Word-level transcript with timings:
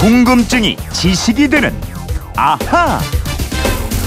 궁금증이 0.00 0.78
지식이 0.94 1.48
되는 1.48 1.78
아하. 2.34 2.98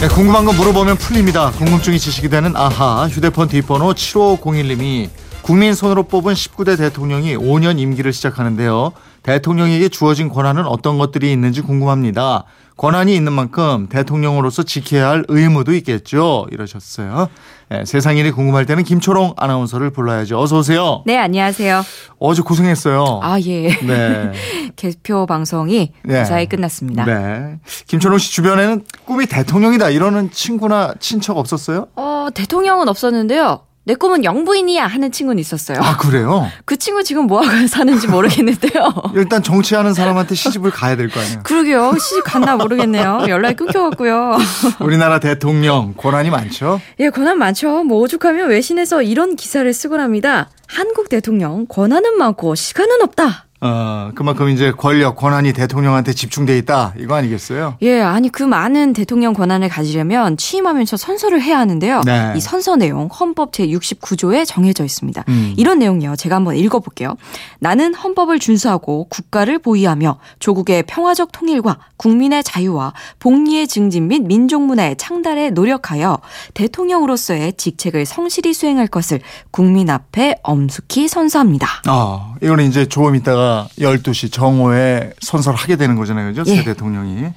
네, 0.01 0.07
궁금한 0.07 0.43
거 0.43 0.51
물어보면 0.51 0.97
풀립니다. 0.97 1.51
궁금증이 1.51 1.99
지식이 1.99 2.29
되는 2.29 2.55
아하 2.55 3.07
휴대폰 3.07 3.47
뒷번호 3.47 3.93
7501님이 3.93 5.11
국민 5.43 5.75
손으로 5.75 6.01
뽑은 6.01 6.33
19대 6.33 6.79
대통령이 6.79 7.37
5년 7.37 7.77
임기를 7.77 8.11
시작하는데요. 8.11 8.91
대통령에게 9.23 9.89
주어진 9.89 10.29
권한은 10.29 10.65
어떤 10.65 10.97
것들이 10.97 11.31
있는지 11.31 11.61
궁금합니다. 11.61 12.45
권한이 12.75 13.15
있는 13.15 13.33
만큼 13.33 13.87
대통령으로서 13.87 14.63
지켜야 14.63 15.09
할 15.09 15.23
의무도 15.27 15.73
있겠죠. 15.75 16.47
이러셨어요. 16.51 17.29
네, 17.69 17.85
세상 17.85 18.17
일이 18.17 18.31
궁금할 18.31 18.65
때는 18.65 18.83
김초롱 18.83 19.35
아나운서를 19.37 19.91
불러야죠. 19.91 20.39
어서 20.39 20.57
오세요. 20.59 21.03
네, 21.05 21.17
안녕하세요. 21.17 21.83
어제 22.19 22.41
고생했어요. 22.41 23.19
아, 23.21 23.39
예. 23.41 23.69
네. 23.79 24.31
개표 24.75 25.25
방송이 25.25 25.93
네. 26.03 26.19
무사히 26.19 26.47
끝났습니다. 26.47 27.05
네. 27.05 27.59
김초롱 27.87 28.17
씨 28.17 28.31
주변에는 28.31 28.83
꿈이 29.05 29.27
대통령이다 29.27 29.89
이러는 29.91 30.31
친구나 30.31 30.93
친척 30.99 31.37
없었어요? 31.37 31.87
어, 31.95 32.27
대통령은 32.33 32.89
없었는데요. 32.89 33.61
내 33.85 33.95
꿈은 33.95 34.23
영부인이야 34.23 34.87
하는 34.87 35.11
친구는 35.11 35.39
있었어요. 35.39 35.79
아 35.81 35.97
그래요? 35.97 36.49
그 36.63 36.77
친구 36.77 37.03
지금 37.03 37.27
뭐하고 37.27 37.67
사는지 37.67 38.07
모르겠는데요. 38.07 38.93
일단 39.13 39.43
정치하는 39.43 39.93
사람한테 39.93 40.35
시집을 40.35 40.71
가야 40.71 40.95
될 40.95 41.09
거 41.09 41.19
아니에요. 41.19 41.41
그러게요. 41.43 41.93
시집 41.99 42.23
갔나 42.23 42.55
모르겠네요. 42.55 43.25
연락이 43.27 43.55
끊겨갖고요. 43.55 44.37
우리나라 44.79 45.19
대통령 45.19 45.93
권한이 45.97 46.29
많죠. 46.29 46.79
예, 46.99 47.09
권한 47.09 47.37
많죠. 47.37 47.83
뭐 47.83 47.99
오죽하면 47.99 48.49
외신에서 48.49 49.01
이런 49.01 49.35
기사를 49.35 49.71
쓰곤 49.73 49.99
합니다. 49.99 50.49
한국 50.67 51.09
대통령 51.09 51.65
권한은 51.67 52.17
많고 52.17 52.55
시간은 52.55 53.01
없다. 53.01 53.47
어 53.65 54.11
그만큼 54.13 54.49
이제 54.49 54.71
권력 54.71 55.15
권한이 55.15 55.53
대통령한테 55.53 56.11
집중돼 56.11 56.57
있다 56.57 56.93
이거 56.99 57.15
아니겠어요? 57.15 57.77
예, 57.81 58.01
아니 58.01 58.27
그 58.27 58.43
많은 58.43 58.91
대통령 58.91 59.33
권한을 59.33 59.69
가지려면 59.69 60.35
취임하면서 60.35 60.97
선서를 60.97 61.41
해야 61.41 61.59
하는데요. 61.59 62.01
네. 62.05 62.33
이 62.35 62.41
선서 62.41 62.75
내용 62.75 63.07
헌법 63.07 63.53
제 63.53 63.65
69조에 63.67 64.45
정해져 64.45 64.83
있습니다. 64.83 65.23
음. 65.29 65.53
이런 65.55 65.79
내용이요. 65.79 66.17
제가 66.17 66.35
한번 66.35 66.57
읽어볼게요. 66.57 67.15
나는 67.59 67.95
헌법을 67.95 68.39
준수하고 68.39 69.05
국가를 69.09 69.59
보위하며 69.59 70.19
조국의 70.39 70.83
평화적 70.83 71.31
통일과 71.31 71.77
국민의 71.95 72.43
자유와 72.43 72.91
복리의 73.19 73.69
증진 73.69 74.09
및 74.09 74.23
민족 74.23 74.63
문화의 74.63 74.97
창달에 74.97 75.51
노력하여 75.51 76.19
대통령으로서의 76.53 77.53
직책을 77.53 78.05
성실히 78.05 78.53
수행할 78.53 78.87
것을 78.87 79.21
국민 79.51 79.89
앞에 79.89 80.35
엄숙히 80.43 81.07
선서합니다. 81.07 81.67
아 81.85 82.33
이거는 82.41 82.65
이제 82.65 82.85
조금 82.85 83.15
있다가 83.15 83.52
12시 83.79 84.31
정오에 84.31 85.13
선서를 85.21 85.57
하게 85.57 85.75
되는 85.75 85.95
거잖아요, 85.95 86.27
그죠? 86.33 86.43
새 86.43 86.57
예. 86.57 86.63
대통령이 86.63 87.27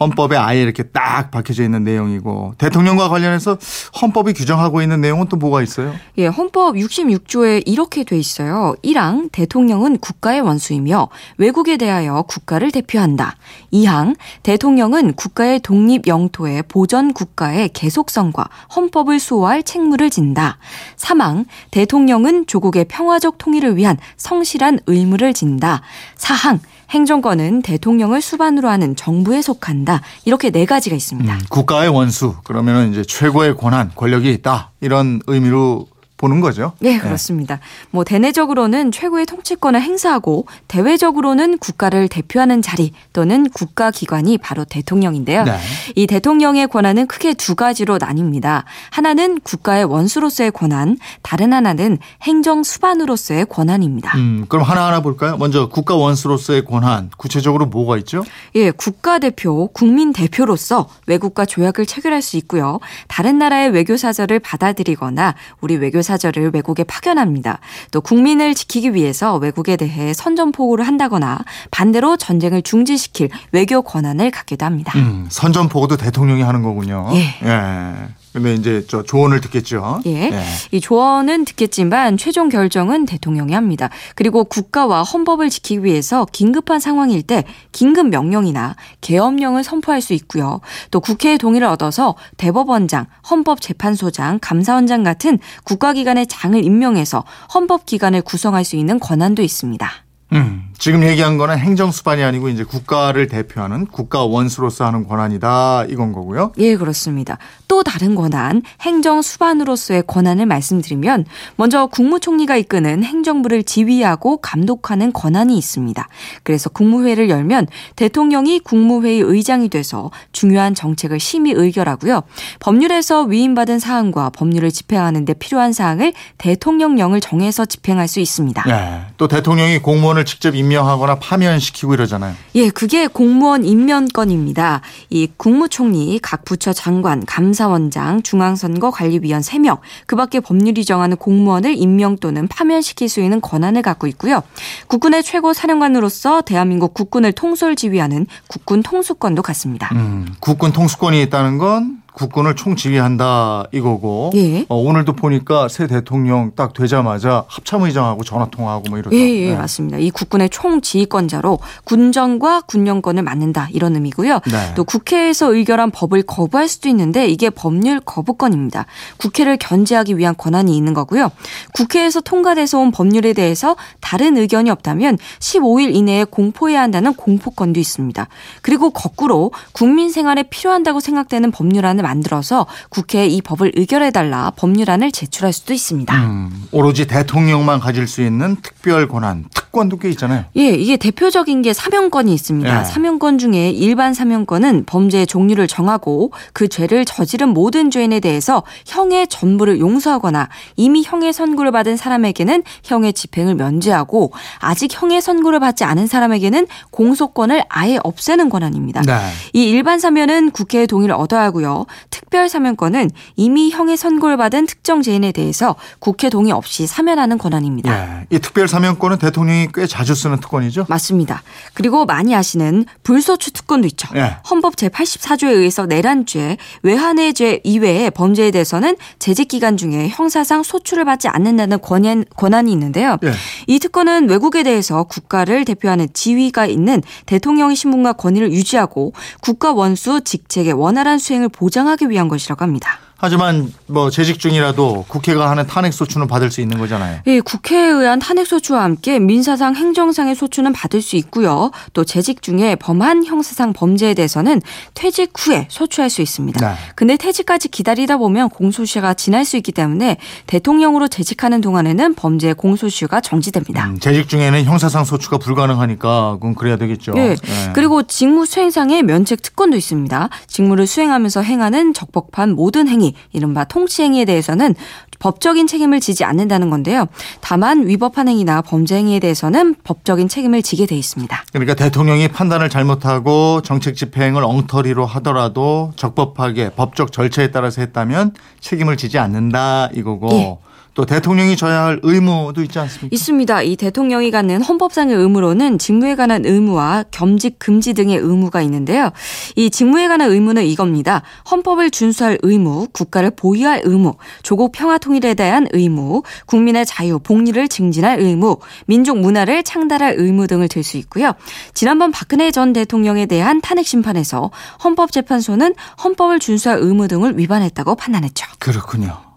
헌법에 0.00 0.36
아예 0.36 0.62
이렇게 0.62 0.82
딱 0.82 1.30
박혀져 1.30 1.64
있는 1.64 1.84
내용이고 1.84 2.54
대통령과 2.58 3.08
관련해서 3.08 3.58
헌법이 4.00 4.32
규정하고 4.32 4.82
있는 4.82 5.00
내용은 5.00 5.26
또 5.28 5.36
뭐가 5.36 5.62
있어요? 5.62 5.94
예, 6.18 6.26
헌법 6.26 6.74
66조에 6.76 7.62
이렇게 7.66 8.04
돼 8.04 8.18
있어요. 8.18 8.74
1항 8.84 9.30
대통령은 9.32 9.98
국가의 9.98 10.40
원수이며 10.40 11.08
외국에 11.36 11.76
대하여 11.76 12.22
국가를 12.22 12.70
대표한다. 12.70 13.36
2항 13.72 14.16
대통령은 14.42 15.14
국가의 15.14 15.60
독립 15.60 16.06
영토의 16.06 16.64
보전 16.68 17.12
국가의 17.12 17.70
계속성과 17.70 18.48
헌법을 18.74 19.18
수호할 19.18 19.62
책무를 19.62 20.10
진다. 20.10 20.58
3항 20.96 21.46
대통령은 21.70 22.46
조국의 22.46 22.86
평화적 22.86 23.38
통일을 23.38 23.76
위한 23.76 23.96
성실한 24.16 24.80
의무를 24.86 25.32
진다. 25.34 25.82
4항 26.16 26.60
행정권은 26.90 27.62
대통령을 27.62 28.20
수반으로 28.20 28.68
하는 28.68 28.96
정부에 28.96 29.42
속한다. 29.42 30.00
이렇게 30.24 30.50
네 30.50 30.64
가지가 30.64 30.96
있습니다. 30.96 31.32
음, 31.34 31.40
국가의 31.50 31.90
원수 31.90 32.36
그러면은 32.44 32.92
이제 32.92 33.02
최고의 33.02 33.56
권한 33.56 33.90
권력이 33.94 34.30
있다 34.32 34.70
이런 34.80 35.20
의미로 35.26 35.86
보는 36.18 36.40
거죠. 36.40 36.72
네, 36.80 36.98
그렇습니다. 36.98 37.60
뭐 37.90 38.04
대내적으로는 38.04 38.92
최고의 38.92 39.24
통치권을 39.24 39.80
행사하고 39.80 40.46
대외적으로는 40.66 41.58
국가를 41.58 42.08
대표하는 42.08 42.60
자리 42.60 42.92
또는 43.12 43.48
국가 43.48 43.90
기관이 43.90 44.36
바로 44.36 44.64
대통령인데요. 44.64 45.44
네. 45.44 45.56
이 45.94 46.06
대통령의 46.06 46.66
권한은 46.66 47.06
크게 47.06 47.34
두 47.34 47.54
가지로 47.54 47.98
나뉩니다. 47.98 48.64
하나는 48.90 49.38
국가의 49.40 49.84
원수로서의 49.84 50.50
권한, 50.50 50.98
다른 51.22 51.52
하나는 51.52 51.98
행정 52.22 52.64
수반으로서의 52.64 53.46
권한입니다. 53.46 54.16
음, 54.18 54.44
그럼 54.48 54.64
하나하나 54.64 55.00
볼까요? 55.00 55.36
먼저 55.38 55.68
국가 55.68 55.94
원수로서의 55.94 56.64
권한 56.64 57.10
구체적으로 57.16 57.66
뭐가 57.66 57.96
있죠? 57.98 58.24
예, 58.56 58.72
국가 58.72 59.20
대표, 59.20 59.68
국민 59.68 60.12
대표로서 60.12 60.88
외국과 61.06 61.46
조약을 61.46 61.86
체결할 61.86 62.22
수 62.22 62.36
있고요. 62.38 62.80
다른 63.06 63.38
나라의 63.38 63.70
외교 63.70 63.96
사절을 63.96 64.40
받아들이거나 64.40 65.36
우리 65.60 65.76
외교 65.76 66.02
사절을 66.08 66.50
외국에 66.54 66.84
파견합니다. 66.84 67.60
또 67.90 68.00
국민을 68.00 68.54
지키기 68.54 68.94
위해서 68.94 69.36
외국에 69.36 69.76
대해 69.76 70.14
선전포고를 70.14 70.86
한다거나 70.86 71.38
반대로 71.70 72.16
전쟁을 72.16 72.62
중지시킬 72.62 73.28
외교 73.52 73.82
권한을 73.82 74.30
갖기도 74.30 74.64
합니다. 74.64 74.92
음, 74.96 75.26
선전포고도 75.28 75.98
대통령이 75.98 76.42
하는 76.42 76.62
거군요. 76.62 77.08
예. 77.12 77.18
예. 77.44 77.92
근데 78.38 78.54
이제 78.54 78.84
저 78.88 79.02
조언을 79.02 79.40
듣겠죠. 79.40 80.00
예. 80.06 80.32
이 80.70 80.80
조언은 80.80 81.44
듣겠지만 81.44 82.16
최종 82.16 82.48
결정은 82.48 83.06
대통령이 83.06 83.52
합니다. 83.52 83.90
그리고 84.14 84.44
국가와 84.44 85.02
헌법을 85.02 85.50
지키기 85.50 85.84
위해서 85.84 86.26
긴급한 86.32 86.80
상황일 86.80 87.22
때 87.22 87.44
긴급 87.72 88.08
명령이나 88.08 88.76
계엄령을 89.00 89.64
선포할 89.64 90.00
수 90.00 90.12
있고요. 90.14 90.60
또 90.90 91.00
국회의 91.00 91.38
동의를 91.38 91.66
얻어서 91.66 92.14
대법원장, 92.36 93.06
헌법재판소장, 93.30 94.38
감사원장 94.40 95.02
같은 95.02 95.38
국가기관의 95.64 96.26
장을 96.26 96.62
임명해서 96.62 97.24
헌법기관을 97.54 98.22
구성할 98.22 98.64
수 98.64 98.76
있는 98.76 98.98
권한도 98.98 99.42
있습니다. 99.42 100.07
음, 100.32 100.68
지금 100.78 101.02
얘기한 101.04 101.38
거는 101.38 101.58
행정수반이 101.58 102.22
아니고 102.22 102.50
이제 102.50 102.62
국가를 102.62 103.28
대표하는 103.28 103.86
국가 103.86 104.24
원수로서 104.24 104.84
하는 104.84 105.06
권한이다 105.08 105.86
이건 105.88 106.12
거고요. 106.12 106.52
예, 106.58 106.76
그렇습니다. 106.76 107.38
또 107.66 107.82
다른 107.82 108.14
권한, 108.14 108.62
행정 108.82 109.22
수반으로서의 109.22 110.04
권한을 110.06 110.44
말씀드리면 110.44 111.24
먼저 111.56 111.86
국무총리가 111.86 112.56
이끄는 112.56 113.04
행정부를 113.04 113.62
지휘하고 113.64 114.38
감독하는 114.38 115.12
권한이 115.12 115.56
있습니다. 115.56 116.06
그래서 116.42 116.68
국무회의를 116.68 117.30
열면 117.30 117.66
대통령이 117.96 118.60
국무회의 118.60 119.20
의장이 119.20 119.70
돼서 119.70 120.10
중요한 120.32 120.74
정책을 120.74 121.18
심의 121.18 121.54
의결하고요. 121.54 122.22
법률에서 122.60 123.22
위임받은 123.22 123.78
사항과 123.78 124.30
법률을 124.30 124.70
집행하는 124.70 125.24
데 125.24 125.32
필요한 125.32 125.72
사항을 125.72 126.12
대통령령을 126.36 127.20
정해서 127.20 127.64
집행할 127.64 128.08
수 128.08 128.20
있습니다. 128.20 128.64
예. 128.68 129.06
또 129.16 129.26
대통령이 129.26 129.78
공무원 129.78 130.17
을 130.18 130.24
직접 130.24 130.54
임명하거나 130.54 131.18
파면시키고 131.20 131.94
이러잖아요. 131.94 132.34
예, 132.56 132.70
그게 132.70 133.06
공무원 133.06 133.64
임면건입니다. 133.64 134.80
이 135.10 135.28
국무총리, 135.36 136.18
각 136.20 136.44
부처 136.44 136.72
장관, 136.72 137.24
감사원장, 137.24 138.22
중앙선거관리위원 138.22 139.40
3명, 139.42 139.78
그 140.06 140.16
밖에 140.16 140.40
법률이 140.40 140.84
정하는 140.84 141.16
공무원을 141.16 141.76
임명 141.76 142.16
또는 142.16 142.48
파면시킬 142.48 143.08
수 143.08 143.20
있는 143.20 143.40
권한을 143.40 143.82
갖고 143.82 144.06
있고요. 144.08 144.42
국군의 144.88 145.22
최고 145.22 145.52
사령관으로서 145.52 146.42
대한민국 146.42 146.94
국군을 146.94 147.32
통솔 147.32 147.76
지휘하는 147.76 148.26
국군 148.48 148.82
통수권도 148.82 149.42
갖습니다. 149.42 149.90
음, 149.92 150.34
국군 150.40 150.72
통수권이 150.72 151.22
있다는 151.22 151.58
건 151.58 151.97
국군을 152.12 152.56
총지휘한다 152.56 153.66
이거고 153.72 154.32
예. 154.34 154.66
어, 154.68 154.76
오늘도 154.76 155.12
보니까 155.14 155.68
새 155.68 155.86
대통령 155.86 156.52
딱 156.56 156.72
되자마자 156.72 157.44
합참의장하고 157.46 158.24
전화 158.24 158.46
통화하고 158.46 158.84
뭐 158.88 158.98
이러다. 158.98 159.14
예, 159.14 159.20
예, 159.20 159.50
네. 159.50 159.56
맞습니다. 159.56 159.98
이 159.98 160.10
국군의 160.10 160.50
총지휘권자로 160.50 161.60
군정과 161.84 162.62
군령권을 162.62 163.22
맡는다 163.22 163.68
이런 163.72 163.94
의미고요. 163.94 164.40
네. 164.50 164.74
또 164.74 164.84
국회에서 164.84 165.54
의결한 165.54 165.90
법을 165.90 166.22
거부할 166.22 166.66
수도 166.66 166.88
있는데 166.88 167.28
이게 167.28 167.50
법률 167.50 168.00
거부권입니다. 168.00 168.86
국회를 169.18 169.56
견제하기 169.58 170.18
위한 170.18 170.34
권한이 170.36 170.76
있는 170.76 170.94
거고요. 170.94 171.30
국회에서 171.72 172.20
통과돼서 172.20 172.80
온 172.80 172.90
법률에 172.90 173.32
대해서 173.32 173.76
다른 174.00 174.36
의견이 174.36 174.70
없다면 174.70 175.18
15일 175.38 175.94
이내에 175.94 176.24
공포해야 176.24 176.82
한다는 176.82 177.14
공포권도 177.14 177.78
있습니다. 177.78 178.26
그리고 178.62 178.90
거꾸로 178.90 179.52
국민 179.72 180.10
생활에 180.10 180.42
필요한다고 180.42 181.00
생각되는 181.00 181.50
법률안을 181.52 182.07
만들어서 182.08 182.66
국회에 182.88 183.26
이 183.26 183.42
법을 183.42 183.72
의결해달라 183.76 184.52
법률안을 184.56 185.12
제출할 185.12 185.52
수도 185.52 185.74
있습니다. 185.74 186.14
음, 186.14 186.68
오로지 186.72 187.06
대통령만 187.06 187.80
가질 187.80 188.06
수 188.06 188.22
있는 188.22 188.56
특별 188.62 189.08
권한, 189.08 189.44
특권 189.54 189.68
특권도 189.78 189.98
꽤 189.98 190.08
있잖아요. 190.10 190.44
예, 190.56 190.70
이게 190.70 190.96
대표적인 190.96 191.62
게 191.62 191.72
사명권이 191.72 192.32
있습니다. 192.34 192.80
예. 192.80 192.84
사명권 192.84 193.38
중에 193.38 193.70
일반 193.70 194.14
사명권은 194.14 194.84
범죄의 194.86 195.26
종류를 195.26 195.68
정하고 195.68 196.32
그 196.52 196.68
죄를 196.68 197.04
저지른 197.04 197.50
모든 197.50 197.90
죄인에 197.90 198.20
대해서 198.20 198.64
형의 198.86 199.28
전부를 199.28 199.78
용서하거나 199.78 200.48
이미 200.76 201.02
형의 201.04 201.32
선고를 201.32 201.70
받은 201.70 201.96
사람에게는 201.96 202.64
형의 202.82 203.12
집행을 203.12 203.54
면제하고 203.54 204.32
아직 204.58 204.90
형의 204.92 205.22
선고를 205.22 205.60
받지 205.60 205.84
않은 205.84 206.06
사람에게는 206.06 206.66
공소권을 206.90 207.62
아예 207.68 207.98
없애는 208.02 208.48
권한입니다. 208.48 209.02
네. 209.02 209.14
이 209.52 209.68
일반 209.68 210.00
사면은 210.00 210.50
국회의 210.50 210.86
동의를 210.86 211.14
얻어야 211.14 211.42
하고요. 211.42 211.86
특별 212.10 212.48
사면권은 212.48 213.10
이미 213.36 213.70
형의 213.70 213.96
선고를 213.96 214.36
받은 214.36 214.66
특정 214.66 215.02
죄인에 215.02 215.32
대해서 215.32 215.76
국회 215.98 216.28
동의 216.28 216.52
없이 216.52 216.86
사면하는 216.86 217.38
권한입니다. 217.38 218.20
예. 218.20 218.26
이 218.30 218.38
특별 218.38 218.68
사면권은 218.68 219.18
대통령이 219.18 219.68
꽤 219.74 219.86
자주 219.86 220.14
쓰는 220.14 220.40
특권이죠. 220.40 220.86
맞습니다. 220.88 221.42
그리고 221.74 222.04
많이 222.04 222.34
아시는 222.34 222.84
불소추 223.02 223.52
특권도 223.52 223.86
있죠. 223.88 224.08
예. 224.16 224.36
헌법 224.50 224.76
제84조에 224.76 225.54
의해서 225.54 225.86
내란죄, 225.86 226.56
외환해죄 226.82 227.60
이외의 227.64 228.10
범죄에 228.10 228.50
대해서는 228.50 228.96
재직 229.18 229.48
기간 229.48 229.76
중에 229.76 230.08
형사상 230.08 230.62
소추를 230.62 231.04
받지 231.04 231.28
않는다는 231.28 231.80
권한, 231.80 232.24
권한이 232.36 232.72
있는데요. 232.72 233.18
예. 233.24 233.32
이 233.66 233.78
특권은 233.78 234.28
외국에 234.28 234.62
대해서 234.62 235.04
국가를 235.04 235.64
대표하는 235.64 236.08
지위가 236.12 236.66
있는 236.66 237.02
대통령의 237.26 237.76
신분과 237.76 238.14
권위를 238.14 238.52
유지하고 238.52 239.12
국가 239.40 239.72
원수 239.72 240.20
직책의 240.20 240.72
원활한 240.72 241.18
수행을 241.18 241.48
보장 241.48 241.77
하기 241.86 242.10
위한 242.10 242.28
것이라고 242.28 242.62
합니다. 242.62 242.98
하지만 243.20 243.72
뭐 243.86 244.10
재직 244.10 244.38
중이라도 244.38 245.04
국회가 245.08 245.50
하는 245.50 245.66
탄핵 245.66 245.92
소추는 245.92 246.28
받을 246.28 246.52
수 246.52 246.60
있는 246.60 246.78
거잖아요. 246.78 247.20
예, 247.26 247.40
국회에 247.40 247.88
의한 247.88 248.20
탄핵 248.20 248.46
소추와 248.46 248.84
함께 248.84 249.18
민사상 249.18 249.74
행정상의 249.74 250.36
소추는 250.36 250.72
받을 250.72 251.02
수 251.02 251.16
있고요. 251.16 251.72
또 251.94 252.04
재직 252.04 252.42
중에 252.42 252.76
범한 252.76 253.24
형사상 253.24 253.72
범죄에 253.72 254.14
대해서는 254.14 254.62
퇴직 254.94 255.32
후에 255.36 255.66
소추할 255.68 256.10
수 256.10 256.22
있습니다. 256.22 256.64
네. 256.64 256.76
근데 256.94 257.16
퇴직까지 257.16 257.68
기다리다 257.68 258.18
보면 258.18 258.50
공소시효가 258.50 259.14
지날 259.14 259.44
수 259.44 259.56
있기 259.56 259.72
때문에 259.72 260.18
대통령으로 260.46 261.08
재직하는 261.08 261.60
동안에는 261.60 262.14
범죄 262.14 262.52
공소시효가 262.52 263.20
정지됩니다. 263.20 263.84
음, 263.86 263.98
재직 263.98 264.28
중에는 264.28 264.64
형사상 264.64 265.04
소추가 265.04 265.38
불가능하니까 265.38 266.34
그건 266.34 266.54
그래야 266.54 266.76
되겠죠. 266.76 267.14
예. 267.16 267.30
예. 267.30 267.36
그리고 267.74 268.04
직무 268.04 268.46
수행상의 268.46 269.02
면책 269.02 269.42
특권도 269.42 269.76
있습니다. 269.76 270.28
직무를 270.46 270.86
수행하면서 270.86 271.42
행하는 271.42 271.94
적법한 271.94 272.54
모든 272.54 272.86
행위, 273.08 273.14
이른바 273.32 273.64
통치 273.64 274.02
행위에 274.02 274.24
대해서는 274.24 274.74
법적인 275.18 275.66
책임을 275.66 276.00
지지 276.00 276.24
않는다는 276.24 276.70
건데요. 276.70 277.06
다만 277.40 277.88
위법한 277.88 278.28
행위나 278.28 278.62
범죄 278.62 278.96
행위에 278.96 279.18
대해서는 279.18 279.74
법적인 279.82 280.28
책임을 280.28 280.62
지게 280.62 280.86
돼 280.86 280.96
있습니다. 280.96 281.44
그러니까 281.52 281.74
대통령이 281.74 282.28
판단을 282.28 282.68
잘못하고 282.68 283.62
정책 283.62 283.96
집행을 283.96 284.44
엉터리로 284.44 285.06
하더라도 285.06 285.92
적법하게 285.96 286.70
법적 286.70 287.12
절차에 287.12 287.50
따라서 287.50 287.80
했다면 287.80 288.34
책임을 288.60 288.96
지지 288.96 289.18
않는다 289.18 289.88
이거고 289.92 290.28
예. 290.32 290.67
또 290.98 291.06
대통령이 291.06 291.56
져야 291.56 291.84
할 291.84 292.00
의무도 292.02 292.60
있지 292.64 292.76
않습니까? 292.80 293.14
있습니다. 293.14 293.62
이 293.62 293.76
대통령이 293.76 294.32
갖는 294.32 294.62
헌법상의 294.62 295.14
의무로는 295.14 295.78
직무에 295.78 296.16
관한 296.16 296.44
의무와 296.44 297.04
겸직 297.12 297.60
금지 297.60 297.94
등의 297.94 298.18
의무가 298.18 298.62
있는데요. 298.62 299.10
이 299.54 299.70
직무에 299.70 300.08
관한 300.08 300.28
의무는 300.32 300.64
이겁니다. 300.64 301.22
헌법을 301.48 301.92
준수할 301.92 302.40
의무, 302.42 302.88
국가를 302.92 303.30
보유할 303.30 303.82
의무, 303.84 304.14
조국 304.42 304.72
평화 304.72 304.98
통일에 304.98 305.34
대한 305.34 305.68
의무, 305.70 306.24
국민의 306.46 306.84
자유, 306.84 307.20
복리를 307.20 307.68
증진할 307.68 308.18
의무, 308.18 308.56
민족 308.86 309.20
문화를 309.20 309.62
창달할 309.62 310.16
의무 310.18 310.48
등을 310.48 310.66
들 310.66 310.82
수 310.82 310.96
있고요. 310.96 311.34
지난번 311.74 312.10
박근혜 312.10 312.50
전 312.50 312.72
대통령에 312.72 313.26
대한 313.26 313.60
탄핵 313.60 313.86
심판에서 313.86 314.50
헌법재판소는 314.82 315.76
헌법을 316.02 316.40
준수할 316.40 316.78
의무 316.80 317.06
등을 317.06 317.38
위반했다고 317.38 317.94
판단했죠. 317.94 318.46
그렇군요. 318.58 319.27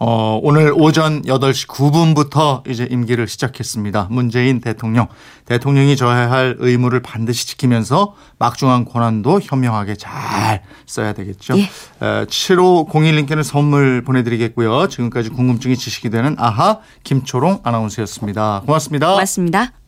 어, 0.00 0.38
오늘 0.42 0.72
오전 0.74 1.22
8시 1.22 1.66
9분부터 1.66 2.68
이제 2.68 2.86
임기를 2.88 3.26
시작했습니다. 3.26 4.08
문재인 4.10 4.60
대통령. 4.60 5.08
대통령이 5.44 5.96
져야 5.96 6.30
할 6.30 6.56
의무를 6.58 7.00
반드시 7.00 7.46
지키면서 7.48 8.14
막중한 8.38 8.84
권한도 8.84 9.40
현명하게 9.42 9.96
잘 9.96 10.62
써야 10.86 11.12
되겠죠. 11.12 11.58
예. 11.58 11.68
7501님께는 12.00 13.42
선물 13.42 14.04
보내드리겠고요. 14.04 14.88
지금까지 14.88 15.30
궁금증이 15.30 15.76
지식이 15.76 16.10
되는 16.10 16.36
아하 16.38 16.78
김초롱 17.02 17.60
아나운서였습니다. 17.64 18.62
고맙습니다. 18.66 19.10
고맙습니다. 19.12 19.87